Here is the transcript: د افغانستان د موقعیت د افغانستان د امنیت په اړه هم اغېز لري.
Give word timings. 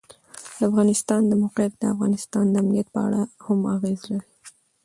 د 0.57 0.59
افغانستان 0.69 1.21
د 1.27 1.31
موقعیت 1.43 1.73
د 1.77 1.83
افغانستان 1.93 2.45
د 2.49 2.55
امنیت 2.63 2.87
په 2.95 2.99
اړه 3.07 3.21
هم 3.45 3.59
اغېز 3.75 4.01
لري. 4.11 4.29